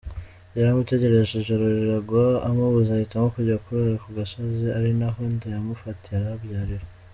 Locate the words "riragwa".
1.75-2.23